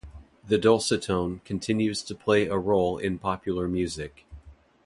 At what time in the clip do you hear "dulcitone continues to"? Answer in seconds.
0.57-2.15